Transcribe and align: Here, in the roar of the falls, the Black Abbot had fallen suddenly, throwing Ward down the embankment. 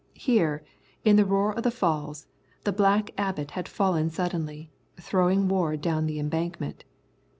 Here, 0.17 0.63
in 1.05 1.15
the 1.15 1.25
roar 1.27 1.53
of 1.53 1.61
the 1.61 1.69
falls, 1.69 2.25
the 2.63 2.71
Black 2.71 3.11
Abbot 3.19 3.51
had 3.51 3.67
fallen 3.67 4.09
suddenly, 4.09 4.71
throwing 4.99 5.47
Ward 5.47 5.79
down 5.81 6.07
the 6.07 6.17
embankment. 6.17 6.83